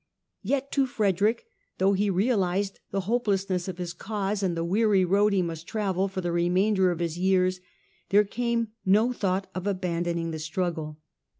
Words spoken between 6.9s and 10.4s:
his years, there came no thought of abandon ing the